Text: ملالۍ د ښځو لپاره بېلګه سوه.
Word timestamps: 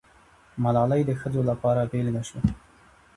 ملالۍ 0.63 1.01
د 1.05 1.11
ښځو 1.21 1.41
لپاره 1.49 1.81
بېلګه 1.91 2.21
سوه. 2.29 2.41